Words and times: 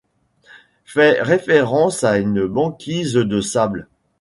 Fait 0.83 1.21
référence 1.21 2.03
à 2.03 2.17
une 2.17 2.47
banquise 2.47 3.13
de 3.13 3.39
sable. 3.39 3.87